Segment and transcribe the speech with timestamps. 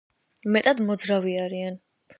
[0.55, 1.83] მეტად მოძრავი არიან.